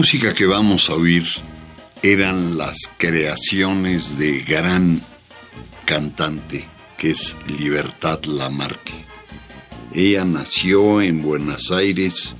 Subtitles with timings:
[0.00, 1.26] Música que vamos a oír
[2.02, 4.98] eran las creaciones de gran
[5.84, 8.94] cantante que es Libertad Lamarque.
[9.92, 12.34] Ella nació en Buenos Aires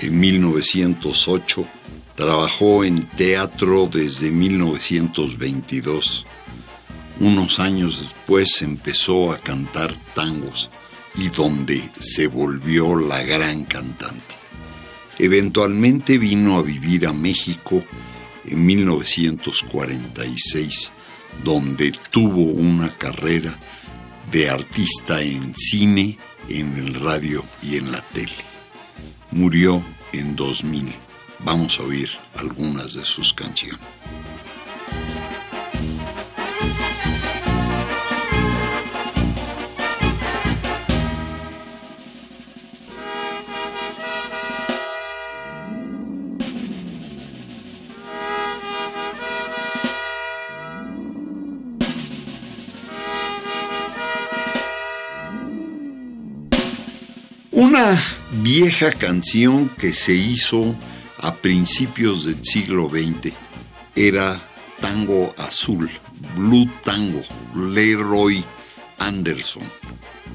[0.00, 1.66] en 1908,
[2.14, 6.26] trabajó en teatro desde 1922.
[7.20, 10.68] Unos años después empezó a cantar tangos
[11.16, 14.37] y donde se volvió la gran cantante.
[15.18, 17.82] Eventualmente vino a vivir a México
[18.46, 20.92] en 1946,
[21.42, 23.58] donde tuvo una carrera
[24.30, 26.16] de artista en cine,
[26.48, 28.30] en el radio y en la tele.
[29.30, 30.86] Murió en 2000.
[31.40, 33.78] Vamos a oír algunas de sus canciones.
[58.60, 60.74] Vieja canción que se hizo
[61.18, 63.32] a principios del siglo XX
[63.94, 64.42] era
[64.80, 65.88] Tango Azul,
[66.34, 67.22] Blue Tango,
[67.54, 68.44] Leroy
[68.98, 69.62] Anderson.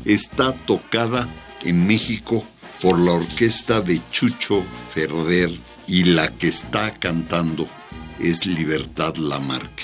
[0.05, 1.27] Está tocada
[1.65, 2.45] en México
[2.81, 4.63] por la orquesta de Chucho
[4.93, 5.51] Ferrer
[5.87, 7.67] y la que está cantando
[8.21, 9.83] es Libertad Lamarque.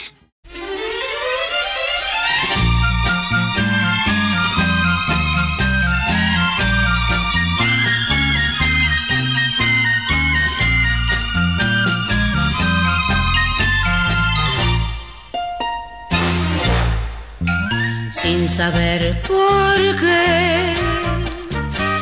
[18.29, 20.75] Sin saber por qué,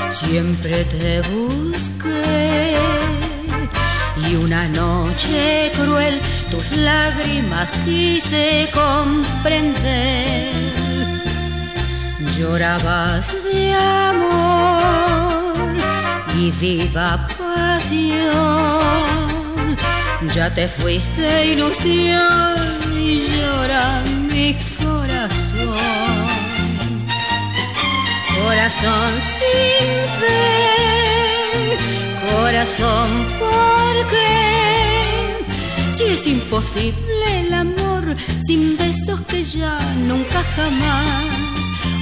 [0.09, 2.73] siempre te busqué.
[4.27, 6.19] Y una noche cruel
[6.51, 10.51] tus lágrimas quise comprender.
[12.37, 13.73] Llorabas de
[14.11, 15.53] amor
[16.37, 18.67] y viva pasión.
[20.35, 22.57] Ya te fuiste ilusión
[22.99, 24.55] y llora mi
[28.67, 29.89] Corazón sin
[30.19, 31.77] fe,
[32.29, 33.07] corazón,
[33.39, 35.93] ¿por qué?
[35.93, 38.03] Si es imposible el amor
[38.45, 39.79] sin besos que ya
[40.09, 41.31] nunca jamás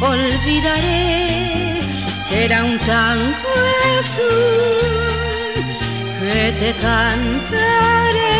[0.02, 1.82] olvidaré,
[2.28, 3.54] será un tango
[4.00, 5.06] azul
[6.20, 8.40] que te cantaré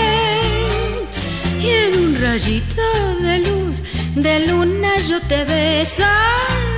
[1.62, 2.88] y en un rayito
[3.22, 3.84] de luz
[4.16, 6.75] de luna yo te besaré.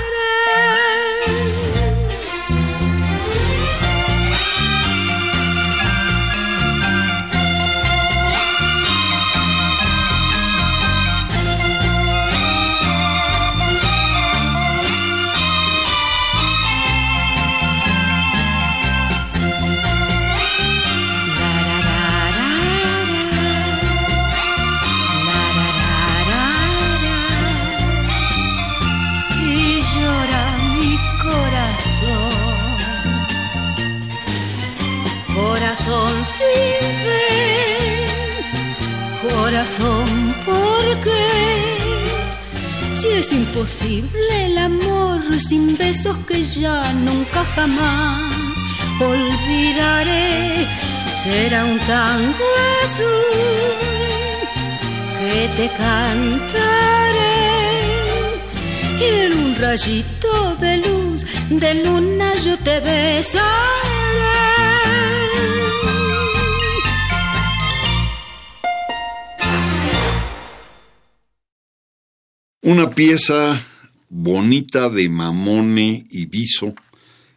[43.28, 48.34] Es imposible el amor sin besos que ya nunca jamás
[49.00, 50.68] olvidaré,
[51.24, 52.46] será un tango
[52.84, 53.74] azul
[55.20, 57.38] que te cantaré
[59.00, 63.87] y en un rayito de luz de luna yo te besaré.
[72.68, 73.58] Una pieza
[74.10, 76.76] bonita de Mamone y Viso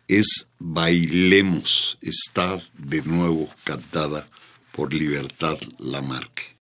[0.08, 4.26] es Bailemos, estar de nuevo cantada
[4.72, 6.58] por Libertad Lamarque.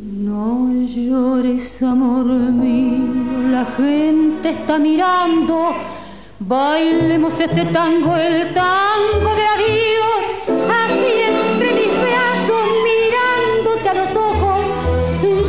[0.00, 3.19] No llores, amor mío,
[3.52, 5.74] la gente está mirando.
[6.38, 10.22] Bailemos este tango, el tango de adiós,
[10.82, 14.66] así entre mis brazos, mirándote a los ojos.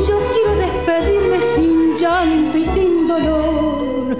[0.07, 4.17] Yo quiero despedirme sin llanto y sin dolor.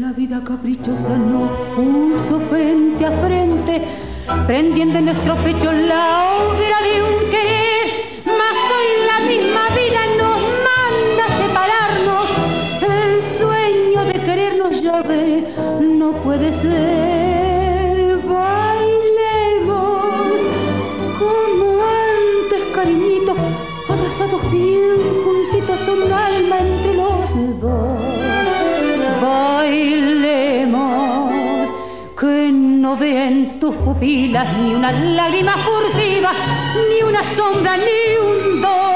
[0.00, 3.82] La vida caprichosa nos puso frente a frente,
[4.46, 7.37] prendiendo en nuestro pecho la hoguera de un querer.
[16.60, 18.18] Ser.
[18.34, 19.70] Bailemos
[21.20, 21.66] como
[22.10, 23.32] antes, cariñito,
[23.88, 27.28] abrazados bien juntitos, un alma entre los
[27.60, 28.00] dos.
[29.22, 30.48] Bailemos
[32.18, 36.32] que no vea en tus pupilas ni una lágrima furtiva,
[36.90, 38.87] ni una sombra, ni un dolor.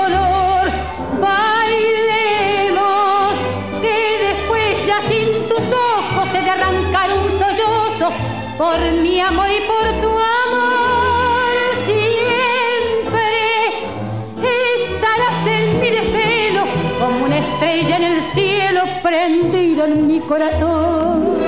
[8.62, 11.54] Por mi amor y por tu amor.
[11.84, 13.30] Siempre
[14.76, 16.62] estarás en mi desvelo
[17.00, 21.38] como una estrella en el cielo prendida en mi corazón.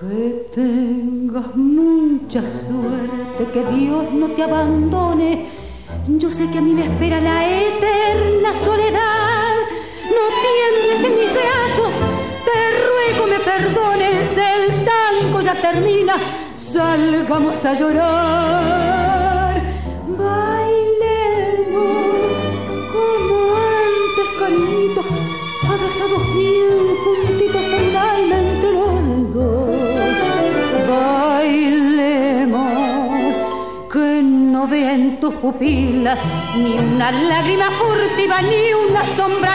[0.00, 5.53] Que tengas mucha suerte, que Dios no te abandone.
[6.24, 9.56] Yo sé que a mí me espera la eterna soledad.
[10.16, 11.92] No tiembles en mis brazos,
[12.46, 12.56] te
[12.86, 14.34] ruego me perdones.
[14.34, 16.14] El tango ya termina,
[16.56, 19.62] salgamos a llorar.
[20.22, 21.66] Bailemos
[22.94, 23.36] como
[23.84, 25.02] antes, cariñito,
[25.68, 26.93] abrazados bien
[35.24, 36.18] tus pupilas
[36.54, 39.53] ni una lágrima furtiva, ni una sombra,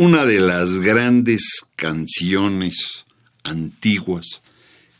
[0.00, 3.04] Una de las grandes canciones
[3.42, 4.42] antiguas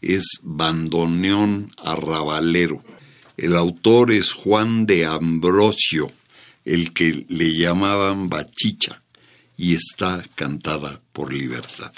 [0.03, 2.83] es Bandoneón Arrabalero.
[3.37, 6.11] El autor es Juan de Ambrosio,
[6.65, 9.01] el que le llamaban Bachicha,
[9.57, 11.93] y está cantada por Libertad.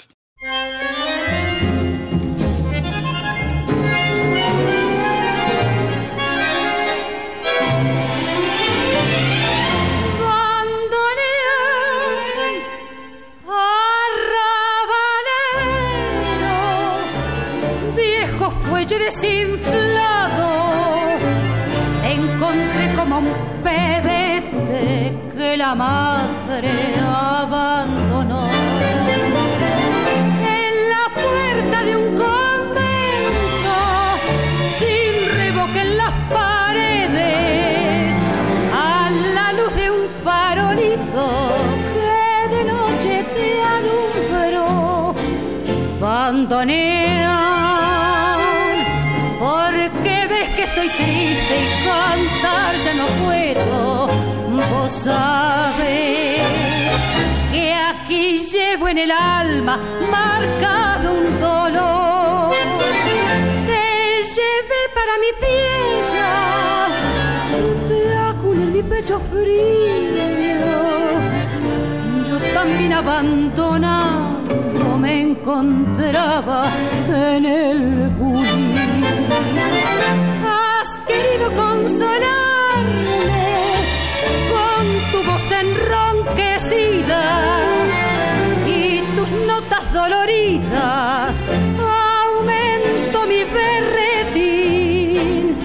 [49.39, 54.07] Porque ves que estoy triste y cantar ya no puedo.
[54.69, 56.45] Vos sabés
[57.51, 59.79] que aquí llevo en el alma
[60.11, 62.53] marcado un dolor.
[63.65, 66.29] Te llevé para mi pieza,
[67.87, 67.99] te
[68.29, 69.71] acune en mi pecho frío.
[72.61, 74.37] También abandonado
[74.99, 76.65] me encontraba
[77.07, 78.75] en el bulín.
[80.45, 82.13] Has querido consolarme
[84.53, 87.23] con tu voz enronquecida
[88.67, 91.35] y tus notas doloridas.
[91.79, 95.57] Aumento mi berretín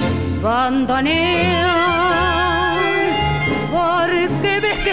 [0.42, 2.35] bandoneón.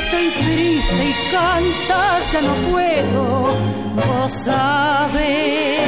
[0.04, 3.24] Estoy triste y cantar ya no puedo.
[3.96, 5.82] Vos sabes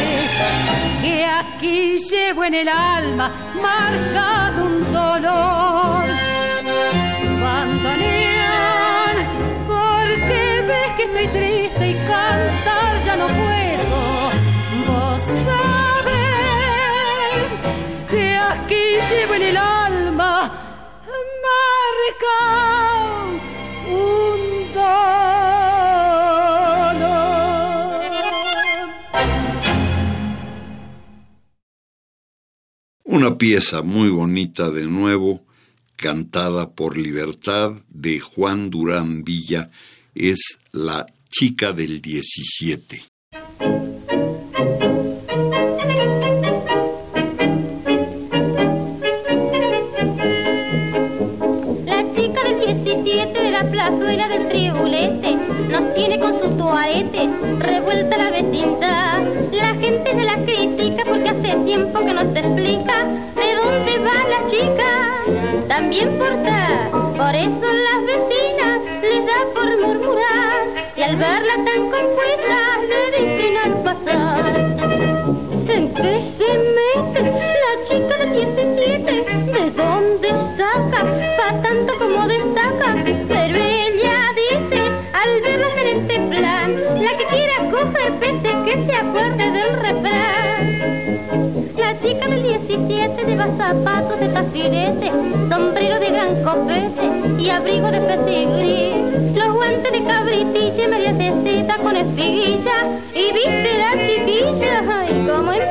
[1.02, 3.30] que aquí llevo en el alma
[3.62, 6.06] marcado un dolor.
[7.42, 9.16] Bandoneón,
[9.68, 14.32] porque ves que estoy triste y cantar ya no puedo.
[14.88, 16.16] Vos sabes
[18.10, 20.52] que aquí llevo en el alma
[21.46, 22.85] marca
[33.26, 35.44] Una pieza muy bonita de nuevo,
[35.96, 39.72] cantada por Libertad de Juan Durán Villa,
[40.14, 43.02] es La chica del 17.
[53.72, 55.36] plazuela del tribulete
[55.72, 59.24] nos tiene con su toarete revuelta la vecindad.
[59.52, 60.55] La gente se la porque
[61.46, 65.68] hace tiempo que no se explica de dónde va la chica.
[65.68, 72.58] También porta, por eso las vecinas les da por murmurar y al verla tan compuesta
[72.90, 74.56] le dicen al pasar.
[75.68, 77.22] ¿En qué se mete
[77.64, 79.12] la chica de 17?
[79.52, 81.04] ¿De dónde saca?
[81.38, 83.16] Pa' tanto como destaca que
[93.66, 95.12] zapatos de tafinete,
[95.50, 99.34] sombrero de gran copete y abrigo de petigrí.
[99.34, 102.78] Los guantes de cabritilla y media tecita con espiguilla
[103.14, 105.64] y viste la chiquilla, ay, como en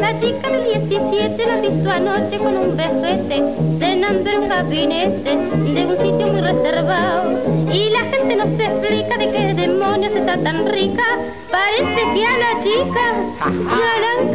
[0.00, 3.42] La chica del 17 la visto anoche con un befete,
[3.78, 7.38] cenando en un gabinete de un sitio muy reservado.
[7.72, 11.04] Y la gente no se explica de qué demonios está tan rica.
[11.50, 13.04] Parece que a la chica
[13.40, 14.28] ya la han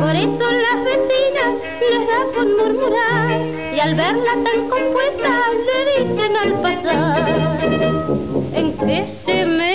[0.00, 1.50] Por eso las vecinas
[1.90, 3.40] les da por murmurar
[3.74, 5.30] y al verla tan compuesta
[5.66, 7.22] le dicen al pasar.
[8.54, 9.71] ¿En qué se mete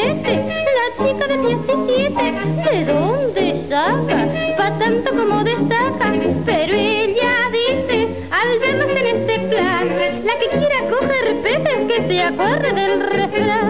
[2.28, 4.28] ¿De dónde saca?
[4.58, 6.12] Pa' tanto como destaca.
[6.46, 9.88] Pero ella dice, al vernos en este plan,
[10.26, 13.67] la que quiera coger peces que se acuerde del refrán.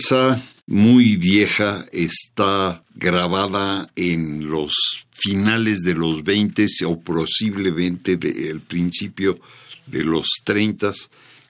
[0.00, 4.72] Pieza muy vieja está grabada en los
[5.12, 9.38] finales de los 20 o posiblemente del principio
[9.86, 10.92] de los 30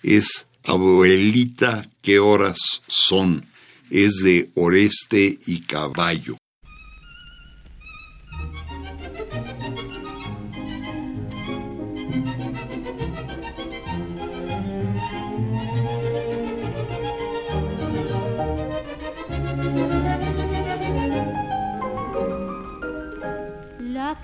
[0.02, 3.44] es Abuelita, ¿qué horas son?
[3.88, 6.39] Es de Oreste y Caballo.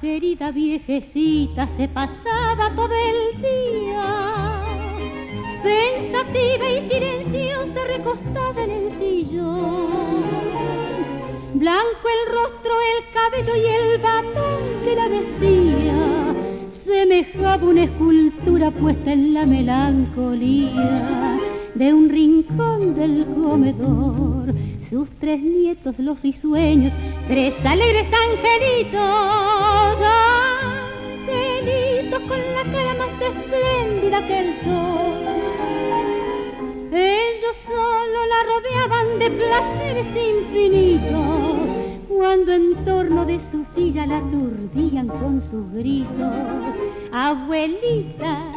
[0.01, 4.61] Querida viejecita se pasaba todo el día,
[5.63, 10.25] pensativa y silenciosa recostada en el sillón.
[11.55, 16.35] Blanco el rostro, el cabello y el batón que la vestía,
[16.85, 21.39] semejaba una escultura puesta en la melancolía
[21.75, 24.55] de un rincón del comedor
[24.89, 26.93] sus tres nietos los risueños,
[27.27, 29.66] tres alegres angelitos,
[30.03, 35.25] angelitos con la cara más espléndida que el sol.
[36.93, 41.69] Ellos solo la rodeaban de placeres infinitos,
[42.09, 46.33] cuando en torno de su silla la aturdían con sus gritos.
[47.13, 48.53] Abuelita,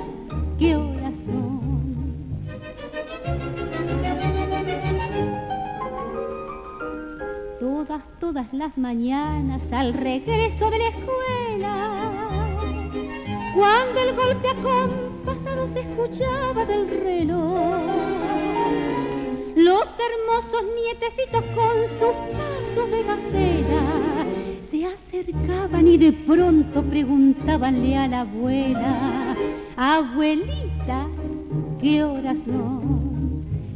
[0.58, 0.99] qué horas
[8.20, 11.90] todas, las mañanas al regreso de la escuela.
[13.56, 14.48] Cuando el golpe
[15.26, 17.82] pasado se escuchaba del reloj.
[19.56, 24.26] Los hermosos nietecitos con sus pasos de gacela
[24.70, 29.36] se acercaban y de pronto preguntabanle a la abuela,
[29.76, 31.08] abuelita,
[31.82, 33.19] ¿qué horas son?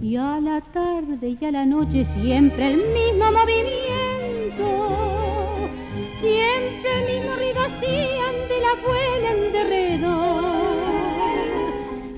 [0.04, 4.68] Y a la tarde y a la noche siempre el mismo movimiento,
[6.18, 10.44] siempre el mismo ruido hacían de la abuela en derredor.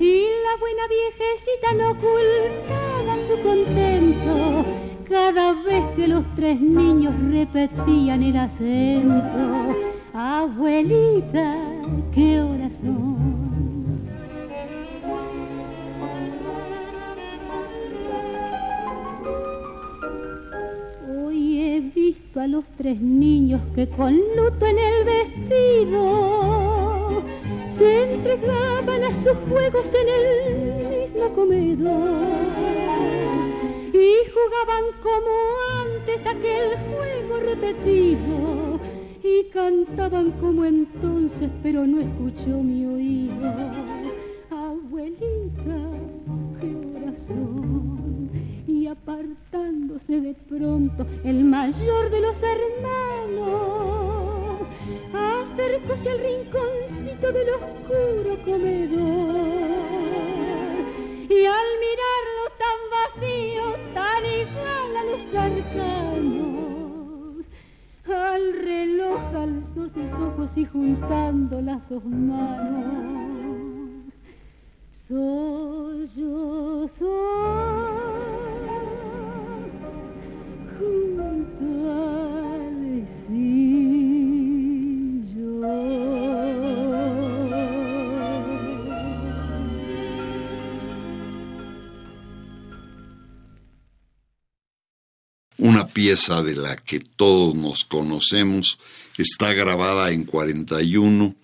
[0.00, 4.64] Y la buena viejecita no ocultaba su contento
[5.08, 9.76] cada vez que los tres niños repetían el acento.
[10.12, 11.54] Abuelita,
[12.12, 13.25] ¿qué horas son?
[22.40, 26.02] A los tres niños que con luto en el vestido
[27.70, 30.54] se entregaban a sus juegos en el
[30.90, 32.36] mismo comedor
[33.92, 35.32] y jugaban como
[35.80, 38.80] antes aquel juego repetido
[39.22, 43.54] y cantaban como entonces, pero no escuchó mi oído.
[44.50, 45.45] Abuelita,
[49.06, 53.46] apartándose de pronto el mayor de los hermanos,
[55.14, 59.36] acercóse al rinconcito del oscuro comedor
[61.30, 66.66] y al mirarlo tan vacío, tan igual a los arcanos,
[68.12, 74.02] al reloj alzó sus ojos y juntando las dos manos,
[75.06, 77.85] soy yo, soy
[95.58, 98.78] Una pieza de la que todos nos conocemos
[99.16, 101.34] está grabada en 41.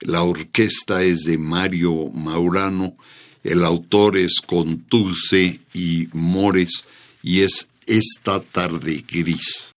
[0.00, 2.94] La orquesta es de Mario Maurano.
[3.42, 6.84] El autor es Conturce y Mores
[7.22, 9.72] y es Esta tarde gris.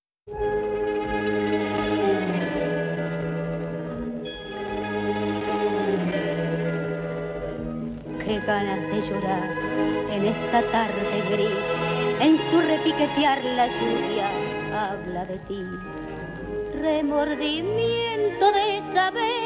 [8.26, 9.50] Qué ganas de llorar
[10.12, 11.87] en esta tarde gris
[12.19, 14.30] en su repiquetear la lluvia
[14.73, 15.63] habla de ti.
[16.82, 19.38] Remordimiento de saber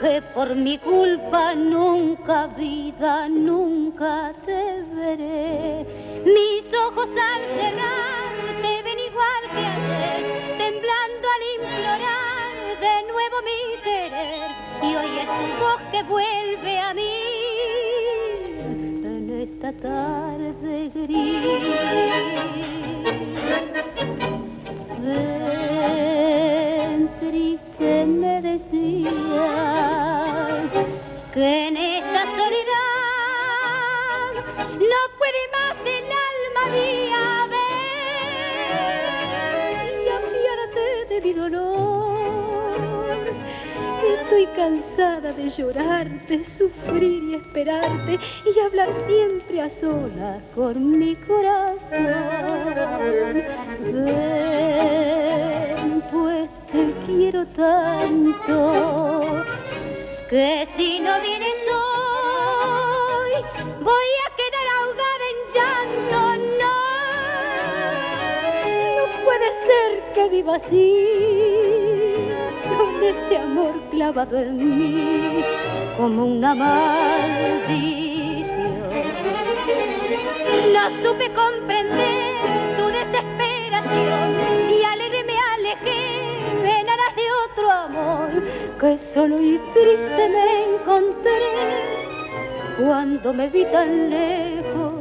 [0.00, 5.84] que por mi culpa nunca vida, nunca te veré.
[6.24, 13.82] Mis ojos al cerrar te ven igual que ayer, temblando al implorar de nuevo mi
[13.82, 14.50] querer.
[14.82, 17.37] Y hoy es tu voz que vuelve a mí
[19.68, 21.16] esta tarde gris.
[25.02, 29.50] Ven, triste me decía
[31.34, 32.68] que en esta soledad
[34.78, 37.98] no puede más el alma mía ver
[39.94, 41.67] y de mi dolor.
[44.28, 51.78] Estoy cansada de llorarte, sufrir y esperarte y hablar siempre a solas con mi corazón.
[54.04, 59.46] Ven, pues te quiero tanto
[60.28, 63.32] que si no vienes hoy
[63.82, 66.20] voy a quedar ahogada en llanto.
[66.60, 66.76] No,
[68.94, 71.77] no puede ser que viva así
[73.02, 75.44] este amor clavado en mí
[75.96, 77.98] como una maldición.
[80.72, 82.34] No supe comprender
[82.76, 84.36] tu desesperación
[84.70, 86.00] y alegre me alejé
[86.78, 88.30] en aras de otro amor
[88.80, 91.98] que solo y triste me encontré
[92.78, 94.97] cuando me vi tan lejos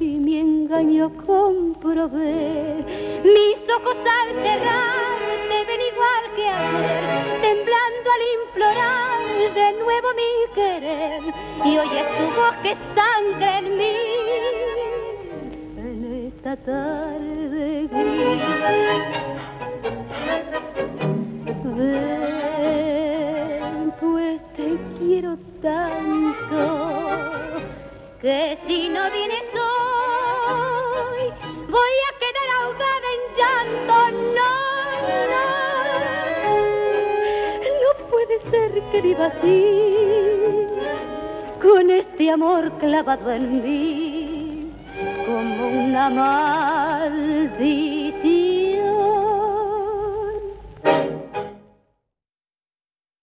[0.00, 3.20] y mi engaño comprobé.
[3.24, 7.04] Mis ojos al cerrar te ven igual que ayer,
[7.42, 9.20] temblando al implorar
[9.54, 11.22] de nuevo mi querer.
[11.64, 13.96] Y es tu voz que sangra en mí
[15.76, 18.42] en esta tarde gris.
[21.76, 22.74] Ven,
[24.00, 26.62] pues te quiero tanto
[28.20, 29.42] que si no vienes
[38.98, 39.64] que viva así
[41.62, 44.72] con este amor clavado en mí
[45.26, 47.58] como una maldición.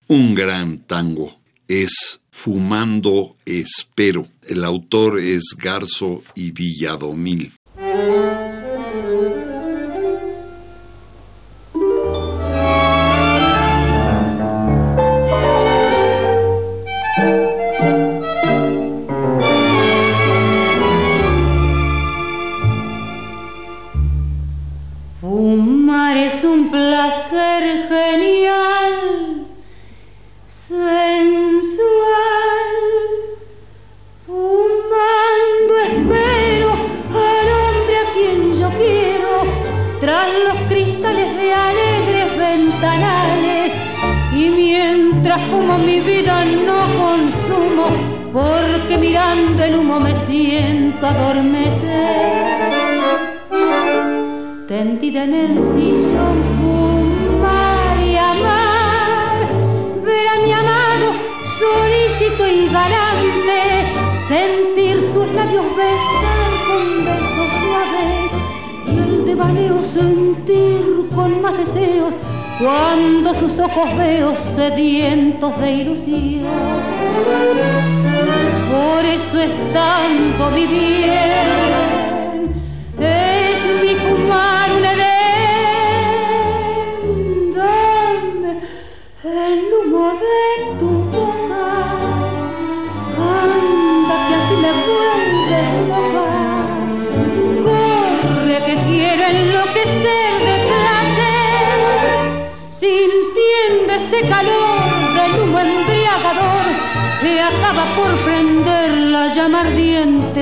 [0.07, 1.33] Un gran tango
[1.67, 4.27] es Fumando Espero.
[4.47, 7.54] El autor es Garzo y Villadomil.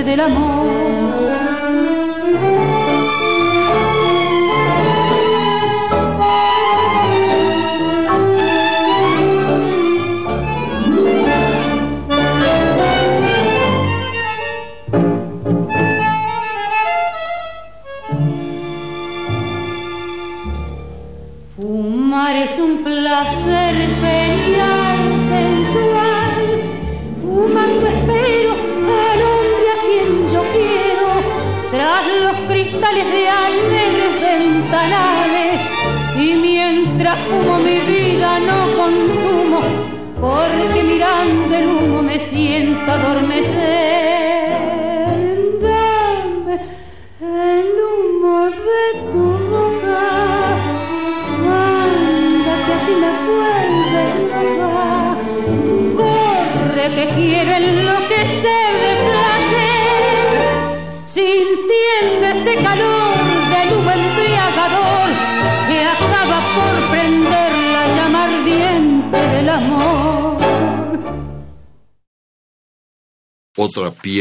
[0.03, 0.62] Ardiente del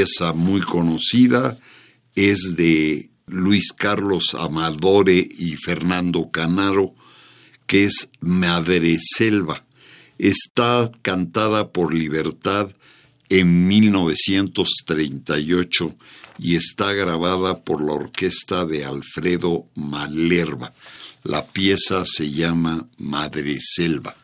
[0.02, 1.58] pieza muy conocida
[2.14, 6.94] es de Luis Carlos Amadore y Fernando Canaro,
[7.66, 9.64] que es Madre Selva
[10.22, 12.70] está cantada por Libertad
[13.28, 15.96] en 1938
[16.38, 20.72] y está grabada por la orquesta de Alfredo Malerva.
[21.24, 24.21] La pieza se llama Madre Selva.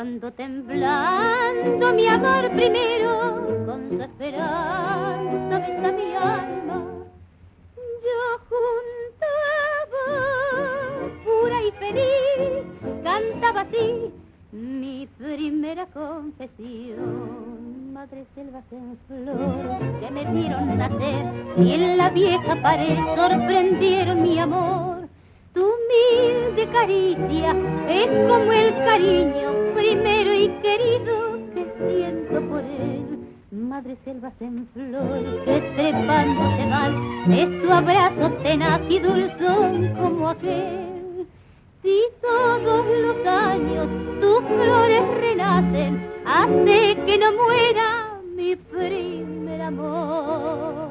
[0.00, 6.82] Cuando temblando mi amor primero con su esperanza besa mi alma.
[8.06, 10.06] Yo juntaba
[11.22, 12.64] pura y feliz
[13.04, 14.10] cantaba así
[14.52, 17.92] mi primera confesión.
[17.92, 21.26] Madre selvas en flor que me vieron nacer
[21.58, 24.99] y en la vieja pared sorprendieron mi amor
[25.52, 27.54] tu humilde caricia
[27.88, 33.18] es como el cariño primero y querido que siento por él.
[33.50, 40.28] Madre selvas en flor que trepando se van, es tu abrazo tenaz y dulzón como
[40.28, 41.26] aquel.
[41.82, 43.88] Si todos los años
[44.20, 50.90] tus flores renacen, hace que no muera mi primer amor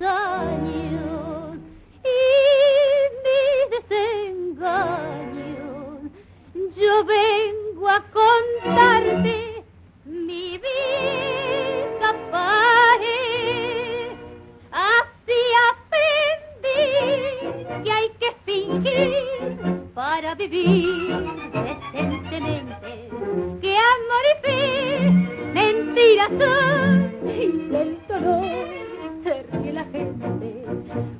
[0.00, 1.56] años
[2.04, 2.18] y
[3.24, 4.72] mis desengaños.
[6.76, 9.64] Yo vengo a contarte
[10.04, 14.16] mi vida pared.
[14.70, 16.88] Así aprendí
[17.84, 21.16] que hay que fingir para vivir
[21.52, 23.10] decentemente.
[23.60, 26.94] Que amor y fin, mentiras son
[27.28, 28.81] y del dolor
[29.32, 30.64] se ríe la gente.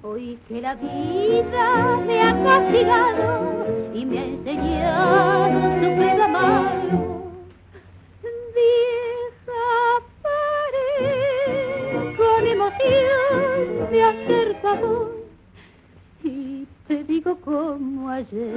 [0.03, 7.33] Hoy que la vida me ha castigado y me ha enseñado su amargo.
[8.55, 9.64] Vieja
[10.22, 14.79] pared, con emoción me acerca
[16.22, 18.55] y te digo como ayer,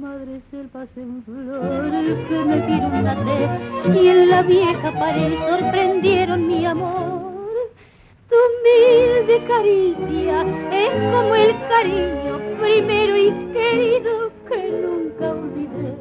[0.00, 3.50] madre selvas en flores que me dieron nacer
[3.94, 7.33] y en la vieja pared sorprendieron mi amor.
[8.34, 10.40] Tu humilde caricia
[10.72, 15.94] es como el cariño primero y querido que nunca olvidé.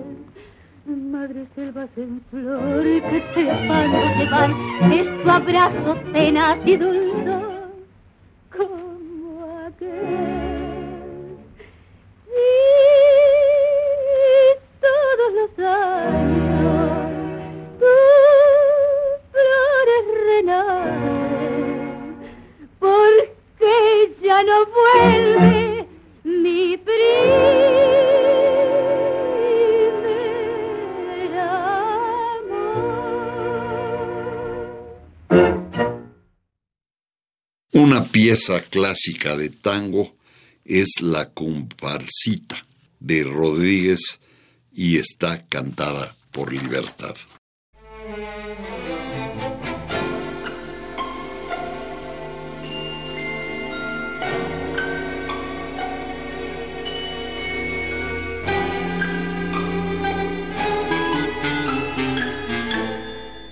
[0.87, 4.49] Madre selvas en flor que te afano llevar,
[4.91, 7.52] es tu abrazo tenaz y dulce
[38.33, 40.11] pieza clásica de tango
[40.65, 42.65] es La comparsita
[42.99, 44.19] de Rodríguez
[44.73, 47.15] y está cantada por Libertad.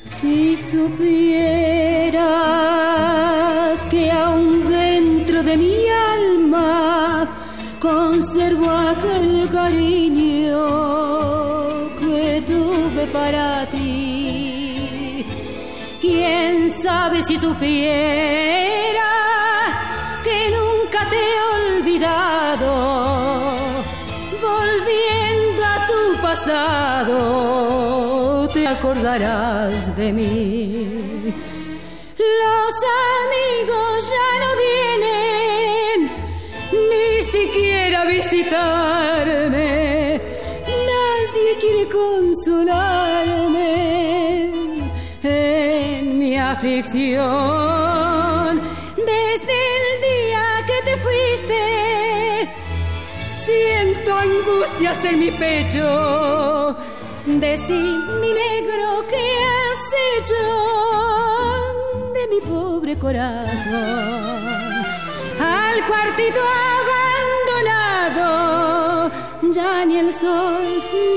[0.02, 2.02] Si supieras
[3.92, 4.71] que aún
[5.44, 7.28] de mi alma
[7.80, 10.68] conservo aquel cariño
[12.00, 15.26] que tuve para ti,
[16.00, 17.72] quién sabe si supieras
[20.24, 22.74] que nunca te he olvidado,
[24.48, 27.62] volviendo a tu pasado
[28.54, 31.34] te acordarás de mí.
[32.18, 32.74] Los
[33.24, 34.91] amigos ya no vienen
[38.02, 39.70] a visitarme.
[40.92, 43.74] Nadie quiere consolarme
[45.24, 47.22] en mi aflicción.
[49.14, 51.62] Desde el día que te fuiste,
[53.46, 56.76] siento angustias en mi pecho.
[57.26, 57.84] Decí,
[58.22, 60.44] mi negro, ¿qué has hecho
[62.16, 64.42] de mi pobre corazón?
[65.40, 66.40] Al cuartito
[69.52, 70.64] ya ni el sol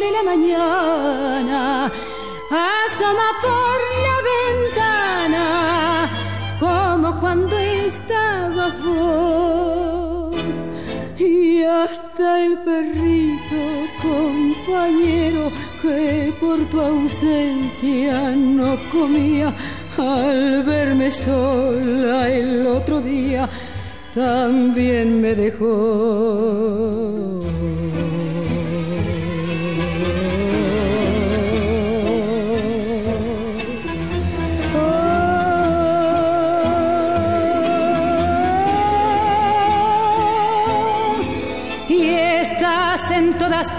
[0.01, 1.87] de la mañana
[2.51, 5.47] asoma por la ventana
[6.59, 10.35] como cuando estabas vos
[11.17, 13.63] y hasta el perrito
[14.03, 19.55] compañero que por tu ausencia no comía
[19.97, 23.49] al verme sola el otro día
[24.15, 26.85] también me dejó.
[43.65, 43.71] Todas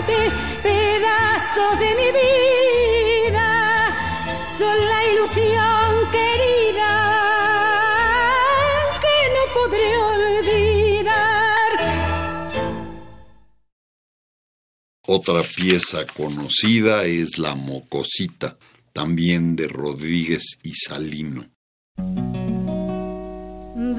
[0.00, 3.48] partes, pedazo de mi vida,
[4.58, 6.92] son la ilusión querida
[9.00, 11.70] que no podré olvidar.
[15.06, 18.58] Otra pieza conocida es La Mocosita,
[18.92, 21.51] también de Rodríguez y Salino.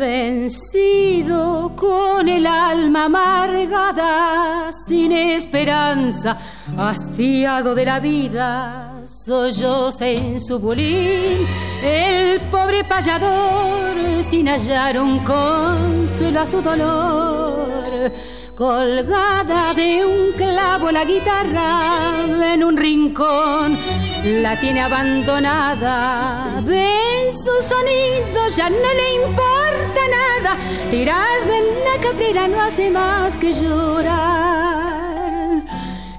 [0.03, 6.37] Vencido con el alma amargada, sin esperanza,
[6.77, 11.47] hastiado de la vida, solloza en su bolín
[11.81, 18.11] el pobre payador sin hallar un consuelo a su dolor.
[18.55, 22.13] Colgada de un clavo la guitarra
[22.53, 23.75] en un rincón,
[24.23, 26.61] la tiene abandonada.
[26.61, 30.57] De su sonido ya no le importa nada.
[30.91, 34.43] Tirado en la catrera no hace más que llorar.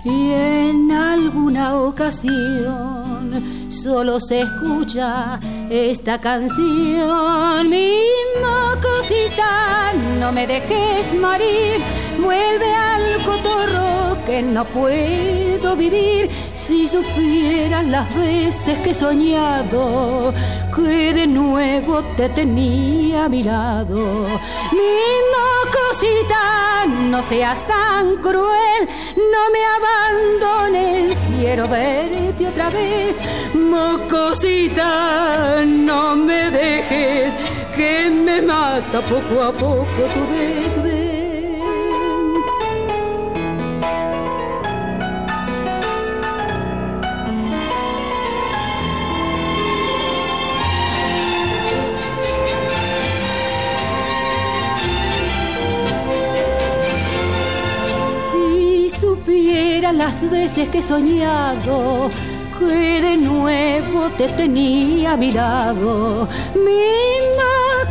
[0.02, 5.38] Y en alguna ocasión solo se escucha
[5.70, 7.68] esta canción.
[7.68, 8.02] Mi
[8.40, 11.80] mocosita cosita, no me dejes morir,
[12.20, 16.30] vuelve al cotorro que no puedo vivir.
[16.52, 20.32] Si supieras las veces que he soñado,
[20.74, 24.26] que de nuevo te tenía mirado.
[24.72, 25.14] Mi
[25.94, 33.16] cosita, no seas tan cruel, no me abandones, quiero verte otra vez.
[33.54, 34.84] Mocosita,
[35.64, 37.34] no me dejes,
[37.76, 41.03] que me mata poco a poco tu desdén.
[59.92, 62.10] Las veces que he soñado
[62.58, 66.28] que de nuevo te tenía a mi lado.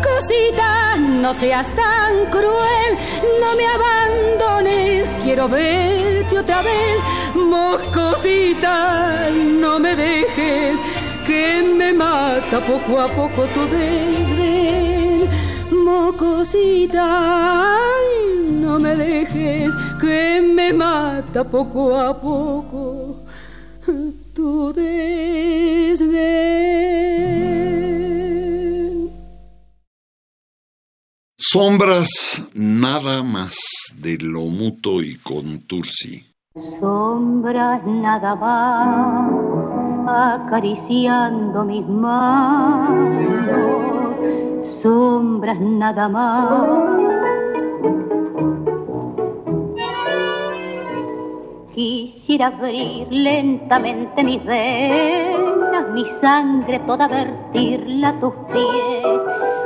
[0.02, 2.98] Cosita, no seas tan cruel,
[3.42, 7.00] no me abandones, quiero verte otra vez.
[7.36, 10.80] Moscosita, no me dejes,
[11.26, 15.30] que me mata poco a poco tu desdén.
[15.72, 17.08] Mocosita,
[18.74, 23.18] no me dejes, que me mata poco a poco
[24.34, 26.10] tu desdén.
[31.38, 33.56] Sombras nada más
[33.96, 36.26] de lo muto y contursi.
[36.80, 39.30] Sombras nada más
[40.08, 43.36] acariciando mis manos,
[44.82, 47.13] sombras nada más
[51.74, 59.22] Quisiera abrir lentamente mis venas, mi sangre toda vertirla a tus pies,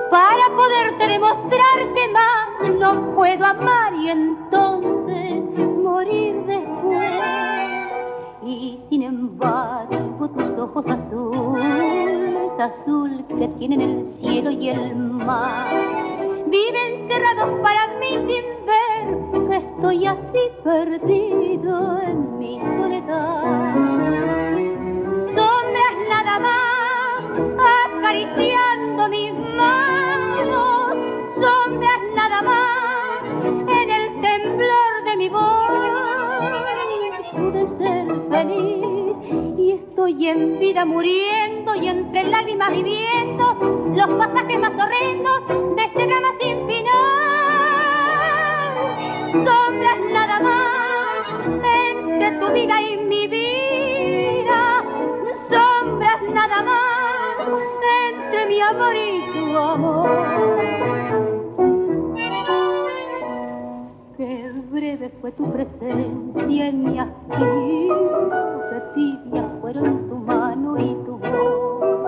[0.10, 5.44] para poderte demostrar que más no puedo amar y entonces
[5.84, 7.22] morir después.
[8.46, 17.10] Y sin embargo tus ojos azules, azul que tienen el cielo y el mar, viven
[17.10, 23.44] cerrados para mí sin ver que estoy así perdido en mi soledad.
[25.36, 27.22] Sombras nada más
[27.98, 30.98] acariciando mis manos,
[31.36, 33.24] sombras nada más
[33.68, 35.68] en el temblor de mi voz.
[37.34, 38.77] Pude ser feliz
[40.08, 43.54] y en vida muriendo y entre lágrimas viviendo
[43.94, 46.88] los pasajes más horrendos de este drama sin final.
[49.34, 51.28] Sombras nada más
[51.92, 54.84] entre tu vida y mi vida.
[55.50, 57.36] Sombras nada más
[58.10, 60.10] entre mi amor y tu amor.
[64.16, 66.98] Qué breve fue tu presencia en mi
[68.70, 72.08] qué tibias fueron tu mano y tu voz.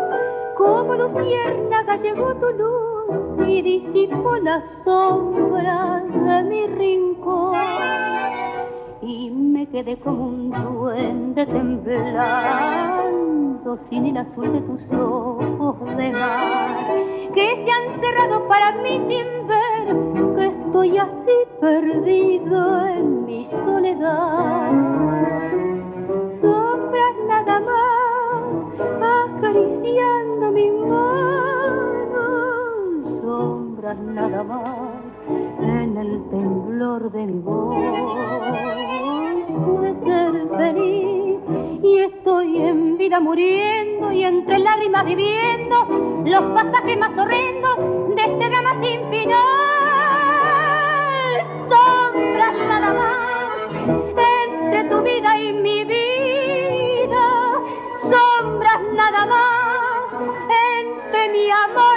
[0.57, 7.57] Como luciérnaga llegó tu luz y disipó las sombras de mi rincón.
[9.01, 12.17] Y me quedé como un duende temblando
[13.89, 16.85] sin el azul de tus ojos de mar,
[17.35, 19.97] que se han cerrado para mí sin ver
[20.37, 24.88] que estoy así perdido en mi soledad.
[33.97, 35.01] Nada más
[35.59, 37.75] en el temblor de mi voz.
[39.65, 41.39] Pude ser feliz
[41.83, 45.87] y estoy en vida muriendo y entre lágrimas viviendo
[46.23, 47.77] los pasajes más horrendos
[48.15, 49.45] de este drama sin final.
[51.69, 53.89] Sombras nada más
[54.61, 57.27] entre tu vida y mi vida,
[58.01, 60.13] sombras nada más
[60.77, 61.88] entre mi amor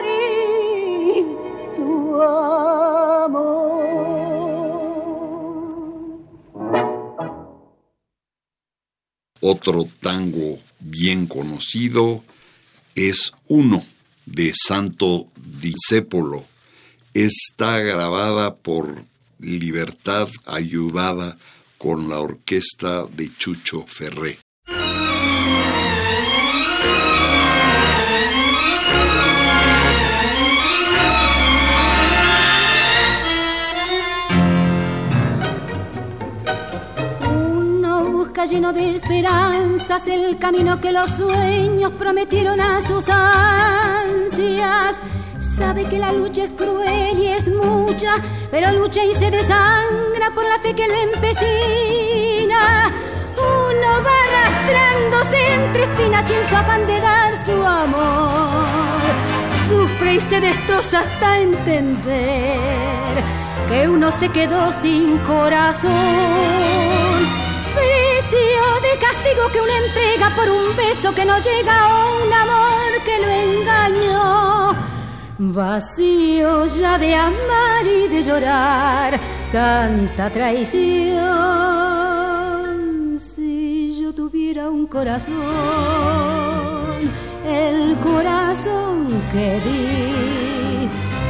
[9.42, 12.24] otro tango bien conocido
[12.94, 13.84] es Uno
[14.24, 15.26] de Santo
[15.60, 16.44] Discépolo.
[17.12, 19.04] Está grabada por
[19.40, 21.36] Libertad ayudada
[21.76, 24.38] con la orquesta de Chucho Ferré.
[38.52, 45.00] Lleno de esperanzas el camino que los sueños prometieron a sus ansias.
[45.38, 48.16] sabe que la lucha es cruel y es mucha,
[48.50, 52.90] pero lucha y se desangra por la fe que le empecina.
[53.38, 58.50] Uno va arrastrándose entre espinas y en su afán de dar su amor.
[59.66, 63.24] Sufre y se destroza hasta entender
[63.70, 65.92] que uno se quedó sin corazón.
[68.22, 73.02] Precio de castigo que uno entrega por un beso que no llega o un amor
[73.04, 74.74] que lo engañó.
[75.38, 79.18] Vacío ya de amar y de llorar,
[79.50, 81.18] tanta traición.
[83.18, 85.34] Si yo tuviera un corazón,
[87.44, 90.88] el corazón que di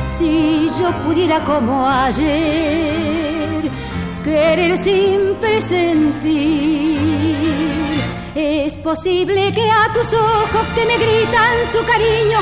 [0.09, 3.22] si yo pudiera como ayer
[4.23, 6.99] querer sin presentir.
[8.35, 12.39] Es posible que a tus ojos que me gritan su cariño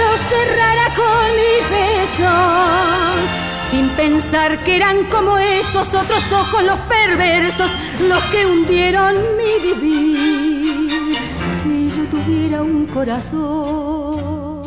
[0.00, 3.30] los cerrara con mis besos.
[3.70, 7.70] Sin pensar que eran como esos otros ojos los perversos,
[8.08, 11.16] los que hundieron mi vivir.
[11.62, 14.62] Si yo tuviera un corazón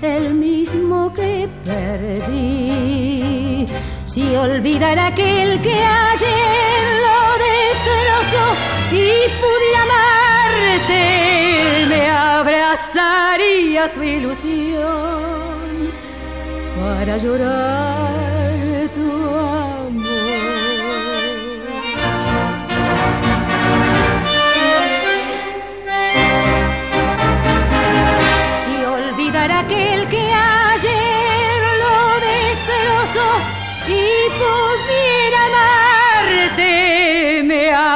[0.00, 3.43] el mismo que perdí.
[4.14, 8.46] Si olvidara aquel que ayer lo destrozó
[8.92, 9.10] y
[9.40, 11.04] pudiera amarte,
[11.88, 15.64] me abrazaría tu ilusión
[16.80, 19.23] para llorar tu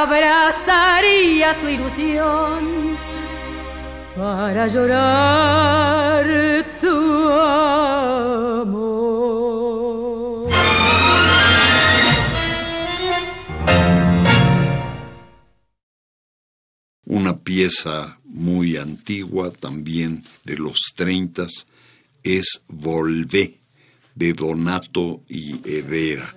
[0.03, 2.97] abrazaría tu ilusión
[4.15, 6.25] para llorar
[6.79, 7.29] tu
[8.49, 8.89] amor.
[17.05, 21.67] Una pieza muy antigua, también de los treintas,
[22.23, 23.59] es Volvé,
[24.15, 26.35] de Donato y Herrera.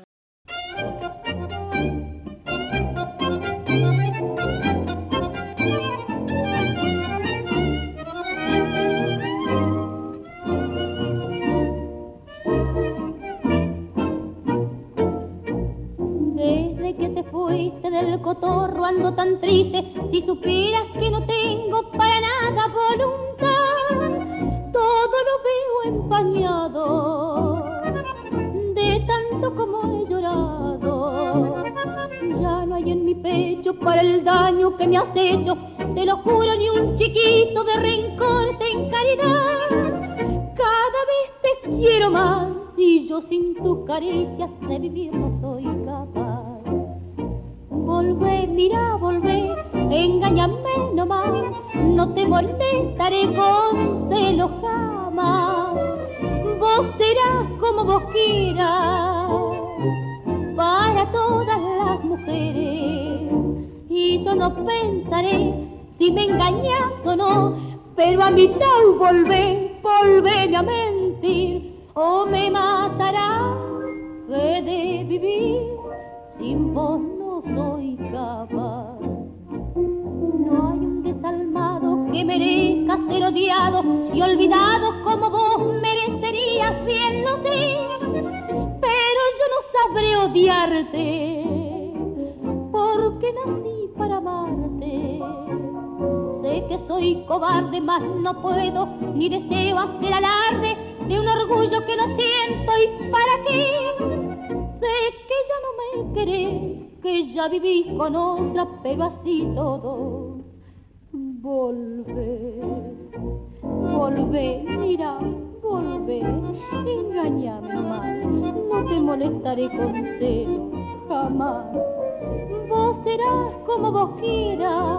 [122.69, 124.99] Vos serás como vos quieras,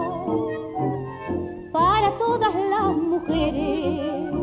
[1.72, 4.34] para todas las mujeres,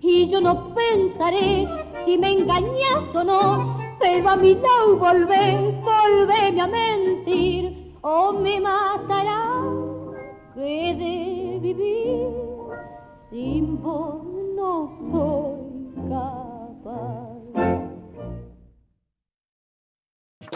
[0.00, 1.66] y yo no pensaré
[2.04, 8.60] si me engañas o no, pero a mí no volvé, volvéme a mentir, o me
[8.60, 9.62] matará,
[10.54, 12.28] que de vivir
[13.30, 14.24] sin vos
[14.56, 17.27] no soy capaz.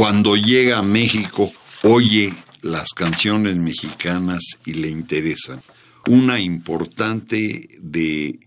[0.03, 1.53] Cuando llega a México,
[1.85, 5.63] oye las canciones mexicanas y le interesa.
[6.09, 8.41] Una importante de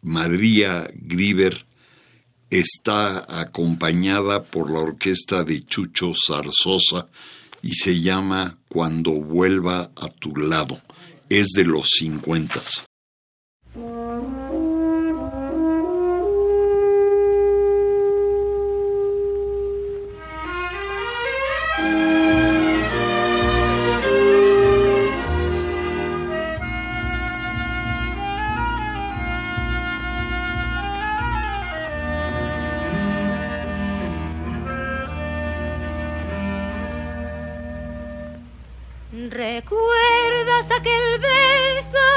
[0.00, 1.66] María Grieber
[2.48, 7.08] está acompañada por la orquesta de Chucho Zarzosa
[7.60, 10.80] y se llama Cuando vuelva a tu lado.
[11.28, 12.86] Es de los cincuentas.
[40.76, 42.08] Aquel beso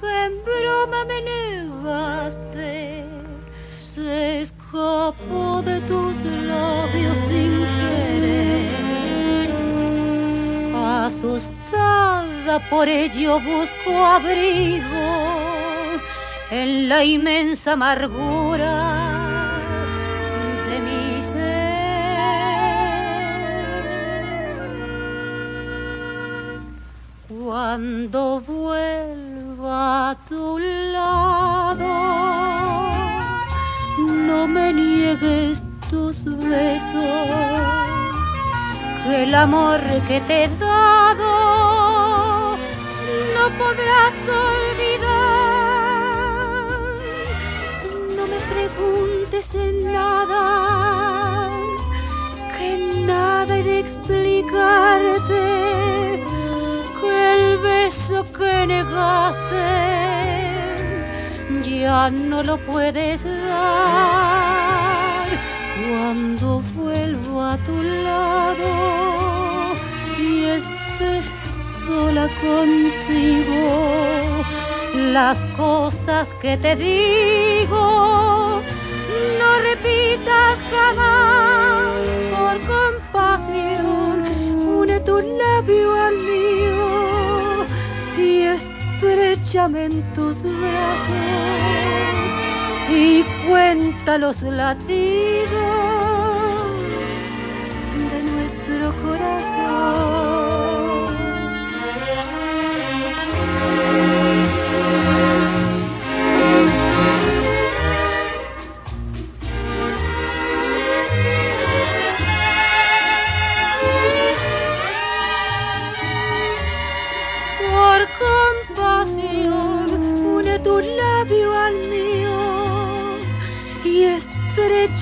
[0.00, 3.04] que en broma me negaste?
[3.76, 8.68] Se escapó de tus labios sin querer.
[11.04, 15.08] Asustada por ello busco abrigo
[16.50, 18.97] en la inmensa amargura
[27.48, 31.88] Cuando vuelva a tu lado,
[33.96, 37.02] no me niegues tus besos,
[39.02, 42.58] que el amor que te he dado
[43.34, 45.08] no podrás olvidar.
[48.14, 51.48] No me preguntes en nada,
[52.58, 52.76] que
[53.06, 56.17] nada he de explicarte
[57.88, 59.64] el beso que negaste
[61.64, 65.26] ya no lo puedes dar.
[65.88, 69.74] Cuando vuelvo a tu lado
[70.18, 71.22] y esté
[71.86, 73.62] sola contigo
[74.94, 78.60] las cosas que te digo
[79.38, 84.16] no repitas jamás por compasión
[84.78, 86.97] une tu labio al mío
[88.98, 91.08] estrechame en tus brazos
[92.90, 95.48] y cuenta los latidos
[98.10, 100.17] de nuestro corazón.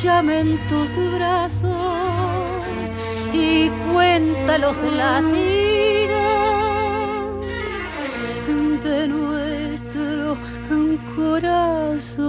[0.06, 1.72] Estrechame en tus brazos
[3.32, 5.34] y cuenta los latidos
[8.84, 10.38] de nuestro
[11.16, 12.26] corazón.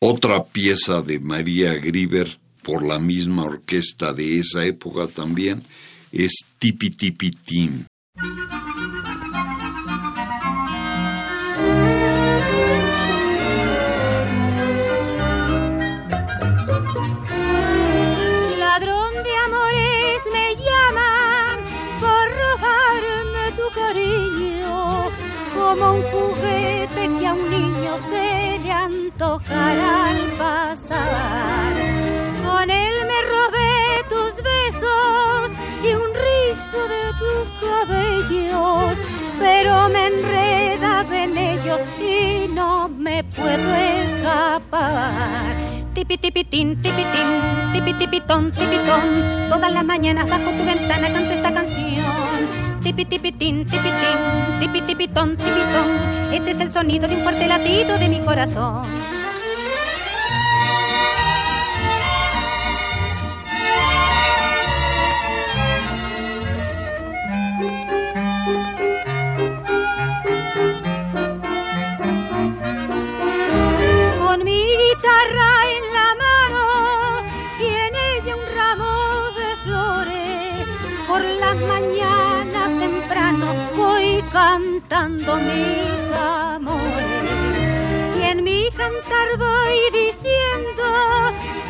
[0.00, 5.62] Otra pieza de María Grieber por la misma orquesta de esa época también
[6.10, 7.84] es Tipi Tipi Tim.
[18.58, 21.60] Ladrón de amores me llaman
[22.00, 25.10] por robarme tu cariño
[25.54, 31.85] como un juguete que a un niño se le antojará al pasar.
[37.18, 39.00] Tus cabellos,
[39.38, 45.56] pero me enredaba en ellos y no me puedo escapar.
[45.94, 47.40] Tipi tipitín, tipitín,
[47.72, 49.48] tipi tipitón, tipitón.
[49.48, 54.18] Todas las mañanas bajo tu ventana canto esta canción tipi tipitín, tipitín,
[54.60, 55.88] tipi tipitón, tipitón.
[56.32, 59.05] Este es el sonido de un fuerte latido de mi corazón.
[84.80, 87.66] Cantando mis amores
[88.18, 90.84] y en mi cantar voy diciendo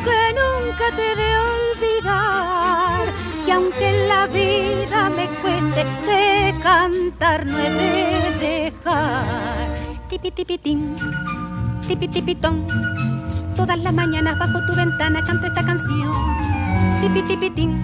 [0.03, 3.05] que nunca te de olvidar
[3.45, 9.69] que aunque la vida me cueste de cantar no he de dejar
[10.09, 10.95] tipi tipitín
[11.87, 12.67] tipi tipitón
[13.55, 16.11] Todas las mañanas bajo tu ventana canto esta canción.
[17.01, 17.81] Tipi tipitín,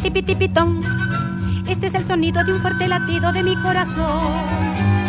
[0.00, 0.80] tipi tipitón.
[1.76, 4.32] Este es el sonido de un fuerte latido de mi corazón.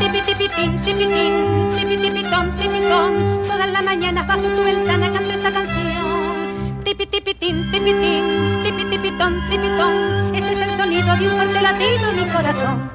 [0.02, 3.14] Tipi tipitín, tipitín, tipi tipitón.
[3.48, 6.84] Todas las mañanas bajo tu ventana canto esta canción.
[6.84, 8.24] Tipi tipitín, tipitín,
[8.64, 10.36] tipi tipitón, tipitón.
[10.36, 12.92] Este es el sonido de un fuerte latido de mi corazón.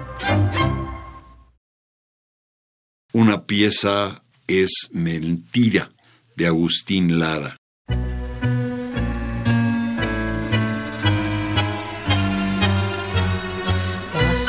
[3.14, 5.90] Una pieza es Mentira
[6.36, 7.56] de Agustín Lara.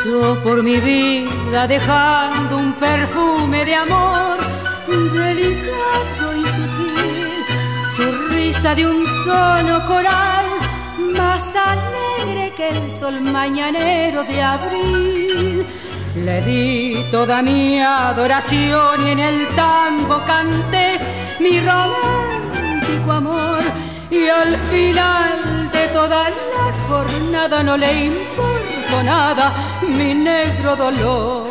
[0.03, 4.37] Pasó por mi vida dejando un perfume de amor
[5.13, 7.45] delicado y sutil,
[7.95, 10.45] su risa de un tono coral
[11.15, 15.65] más alegre que el sol mañanero de abril
[16.17, 20.99] le di toda mi adoración y en el tango canté
[21.39, 23.61] mi romántico amor.
[24.11, 28.52] Y al final de toda la jornada no le importó
[29.01, 29.53] nada
[29.87, 31.47] mi negro dolor.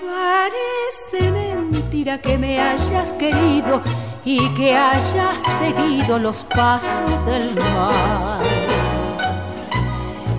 [0.00, 3.82] Parece mentira que me hayas querido
[4.24, 8.42] y que hayas seguido los pasos del mar.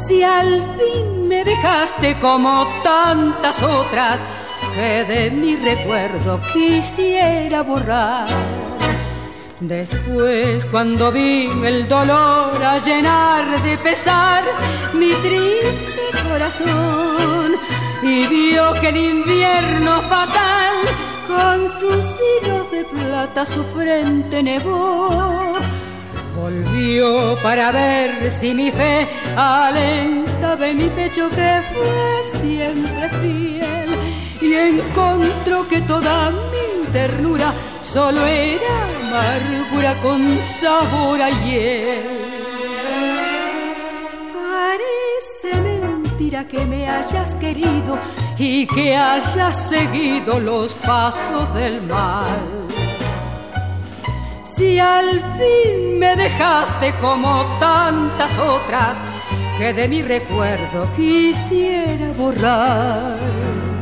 [0.07, 4.23] Si al fin me dejaste como tantas otras
[4.75, 8.27] que de mi recuerdo quisiera borrar.
[9.61, 14.43] Después cuando vi el dolor a llenar de pesar
[14.93, 17.55] mi triste corazón
[18.03, 20.75] y vio que el invierno fatal
[21.25, 25.53] con sus hilos de plata su frente nevó
[26.35, 33.89] Volvió para ver si mi fe alentaba en mi pecho que fue siempre fiel
[34.41, 37.53] y encontró que toda mi ternura
[37.85, 42.03] solo era amargura con sabor a hiel.
[44.33, 47.99] Parece mentira que me hayas querido
[48.37, 52.65] y que hayas seguido los pasos del mal
[54.55, 58.97] si al fin me dejaste como tantas otras
[59.57, 63.74] que de mi recuerdo quisiera borrar.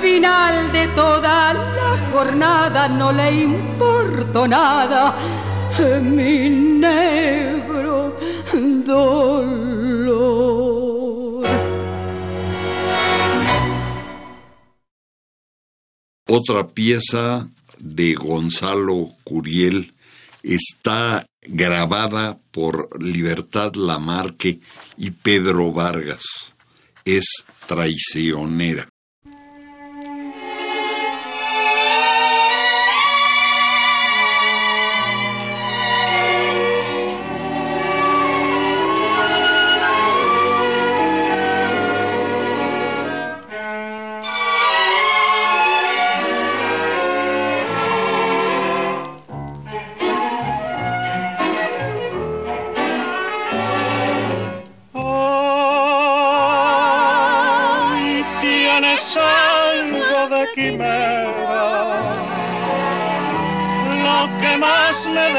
[0.00, 5.14] Final de toda la jornada no le importó nada
[6.02, 8.16] mi negro
[8.84, 9.58] dolor.
[16.26, 19.94] Otra pieza de Gonzalo Curiel
[20.42, 24.60] está grabada por Libertad Lamarque
[24.96, 26.54] y Pedro Vargas.
[27.04, 28.88] Es traicionera.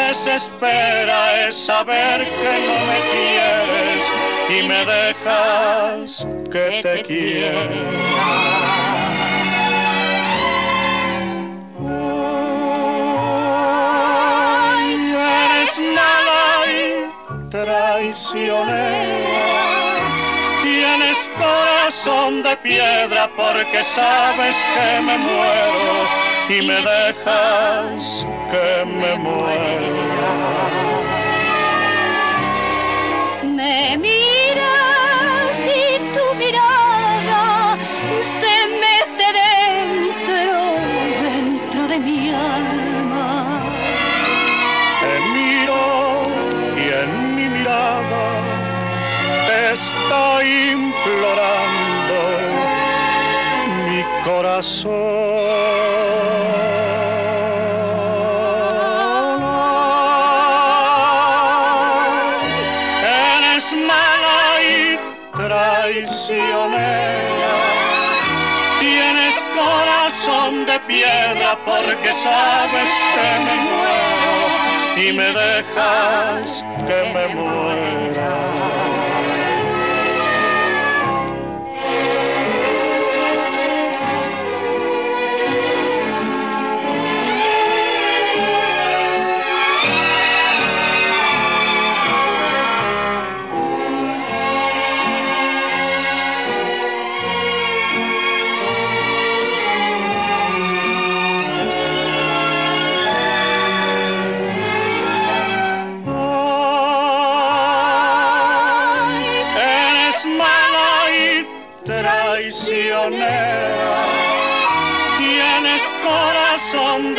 [0.10, 4.02] Desespera es saber que no me quieres
[4.50, 7.64] y me dejas que te quiera.
[15.32, 16.80] eres mala y
[17.50, 18.80] traicionera.
[20.64, 26.08] Tienes corazón de piedra porque sabes que me muero
[26.50, 30.32] y me dejas que me muera.
[33.44, 37.78] Me miras y tu mirada
[38.22, 40.40] se mete dentro,
[41.22, 42.79] dentro de mi alma.
[70.88, 74.30] Piedra porque sabes que me muero
[74.98, 77.89] y me dejas que me muera.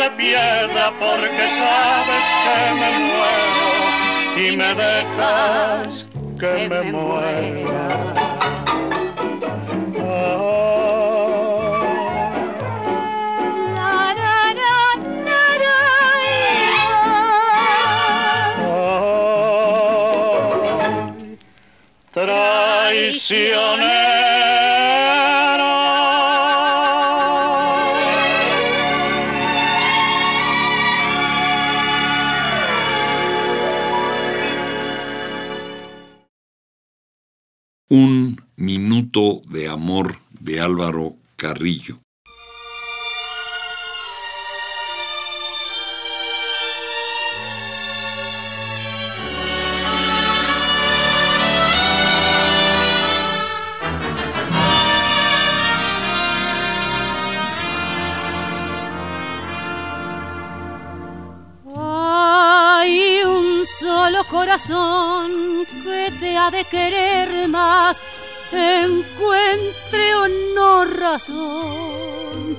[0.01, 3.69] De piedra porque sabes que me muero
[4.35, 6.07] y me dejas
[6.39, 8.21] que me muera.
[23.33, 23.90] Un
[64.51, 68.01] corazón que te ha de querer más
[68.51, 72.57] encuentre o no razón.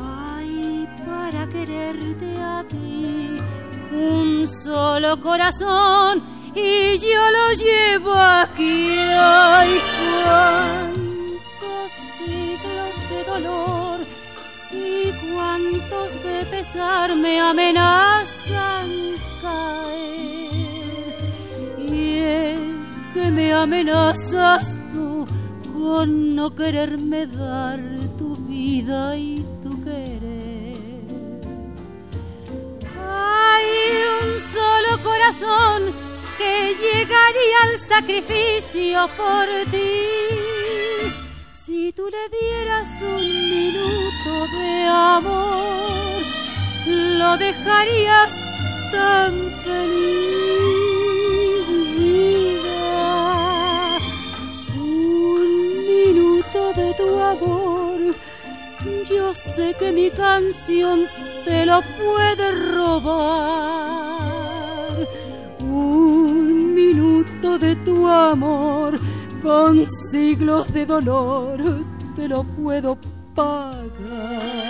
[0.00, 3.38] Ay, para quererte a ti,
[3.90, 6.22] un solo corazón
[6.54, 8.94] y yo lo llevo aquí.
[9.18, 9.80] Ay,
[10.22, 13.98] cuántos siglos de dolor
[14.70, 19.02] y cuántos de pesar me amenazan
[23.12, 25.26] que me amenazas tú
[25.72, 27.78] con no quererme dar
[28.16, 30.76] tu vida y tu querer.
[32.98, 33.66] Hay
[34.22, 35.92] un solo corazón
[36.38, 40.04] que llegaría al sacrificio por ti.
[41.52, 46.22] Si tú le dieras un minuto de amor,
[46.86, 48.44] lo dejarías
[48.90, 49.32] tan
[49.64, 50.41] feliz
[56.94, 58.00] tu amor.
[59.08, 61.06] Yo sé que mi canción
[61.44, 64.12] te lo puede robar.
[65.60, 68.98] Un minuto de tu amor
[69.42, 71.60] con siglos de dolor
[72.16, 72.96] te lo puedo
[73.34, 74.61] pagar.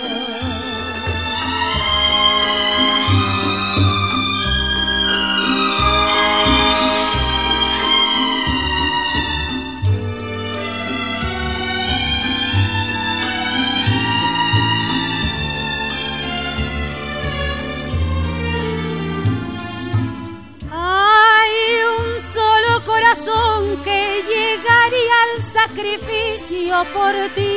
[25.53, 27.55] Sacrificio por ti.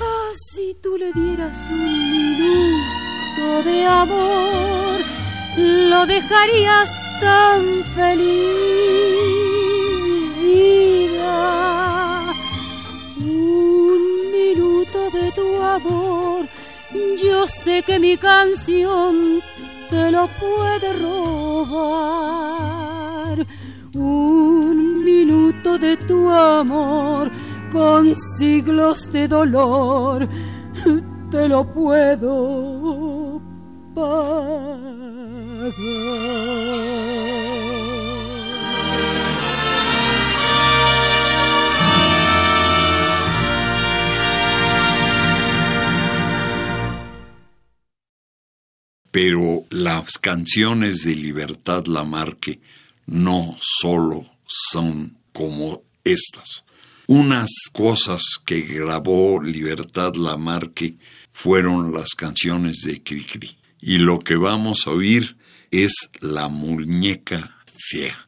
[0.00, 1.84] Ah, si tú le dieras un
[2.20, 5.00] minuto de amor,
[5.56, 9.44] lo dejarías tan feliz.
[10.40, 11.38] Vida,
[13.18, 16.46] un minuto de tu amor,
[17.22, 19.42] yo sé que mi canción
[19.90, 22.54] te lo puede robar
[23.94, 24.83] un
[25.64, 27.30] de tu amor
[27.72, 30.28] con siglos de dolor,
[31.30, 33.40] te lo puedo.
[49.10, 52.60] Pero las canciones de Libertad Lamarque
[53.06, 56.64] no solo son como estas.
[57.06, 60.96] Unas cosas que grabó Libertad Lamarque
[61.34, 63.58] fueron las canciones de Cricri.
[63.82, 65.36] Y lo que vamos a oír
[65.70, 68.23] es La muñeca fea.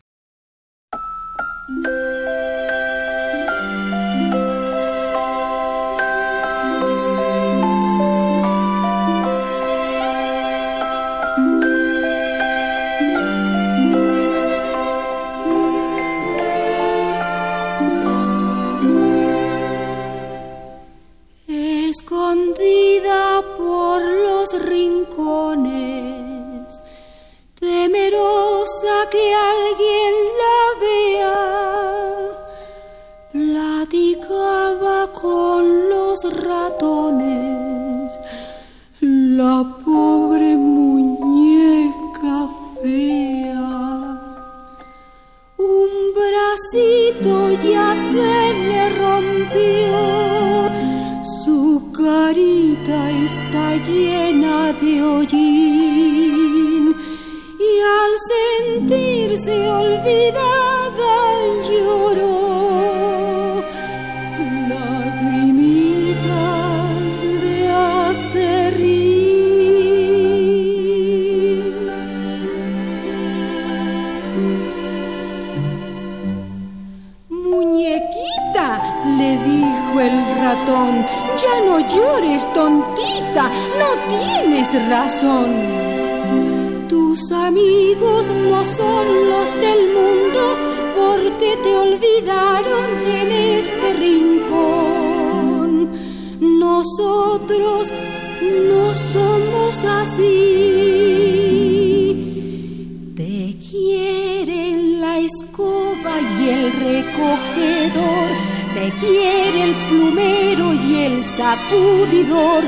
[29.10, 31.38] Que alguien la vea.
[33.32, 38.12] Platicaba con los ratones,
[39.00, 40.95] la pobre muñeca
[86.88, 90.56] Tus amigos no son los del mundo
[90.96, 95.88] porque te olvidaron en este rincón.
[96.38, 97.92] Nosotros
[98.68, 100.22] no somos así.
[103.16, 112.62] Te quieren la escoba y el recogedor te quiere el plumero y el sacudidor,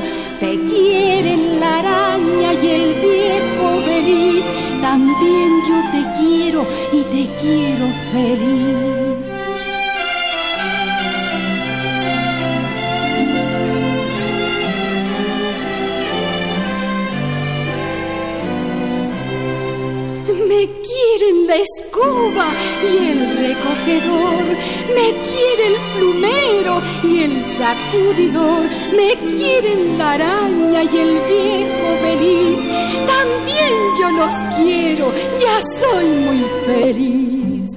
[0.49, 4.47] te quieren la araña y el viejo feliz.
[4.81, 8.98] También yo te quiero y te quiero feliz.
[22.29, 24.45] Y el recogedor,
[24.95, 28.63] me quiere el plumero y el sacudidor,
[28.95, 32.61] me quieren la araña y el viejo feliz.
[33.07, 37.71] También yo los quiero, ya soy muy feliz.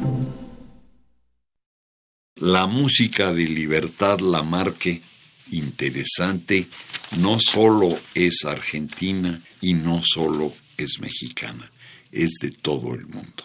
[2.36, 5.00] La música de Libertad Lamarque,
[5.52, 6.66] interesante,
[7.18, 11.72] no solo es argentina y no solo es mexicana
[12.12, 13.44] es de todo el mundo.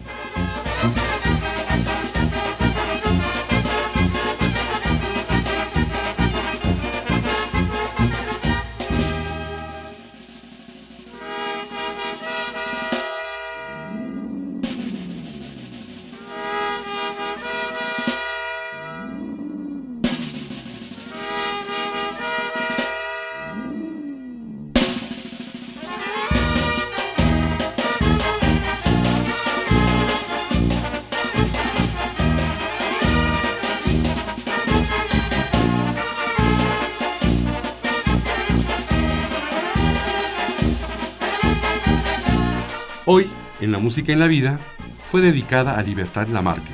[44.07, 44.59] En la Vida,
[45.05, 46.73] fue dedicada a Libertad Lamarque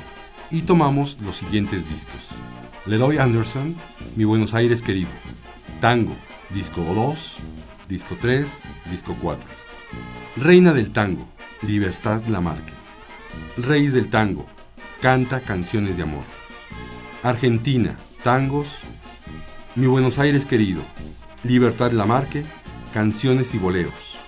[0.50, 2.26] y tomamos los siguientes discos.
[2.86, 3.76] Leroy Anderson,
[4.16, 5.10] Mi Buenos Aires Querido,
[5.78, 6.16] Tango,
[6.50, 7.36] disco 2,
[7.86, 8.48] disco 3,
[8.90, 9.48] disco 4.
[10.38, 11.28] Reina del Tango,
[11.62, 12.72] Libertad Lamarque.
[13.58, 14.46] Rey del Tango,
[15.00, 16.24] canta canciones de amor.
[17.22, 18.68] Argentina, tangos,
[19.76, 20.82] Mi Buenos Aires Querido,
[21.44, 22.44] Libertad Lamarque,
[22.92, 24.18] canciones y boleros.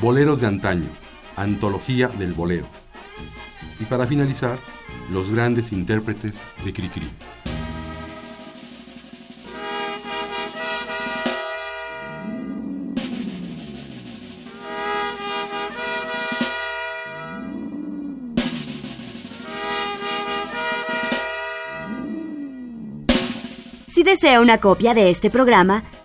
[0.00, 0.88] Boleros de antaño,
[1.36, 2.66] antología del bolero.
[3.80, 4.58] Y para finalizar,
[5.10, 7.10] los grandes intérpretes de Cricri.
[23.86, 25.84] Si desea una copia de este programa,